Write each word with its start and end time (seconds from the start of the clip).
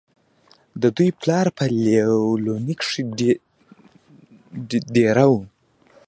د 0.81 0.83
دوي 0.95 1.09
پلار 1.21 1.47
پۀ 1.57 1.65
ليلونۍ 1.85 2.75
کښې 2.79 3.01
دېره 4.93 5.25
وو 5.29 5.41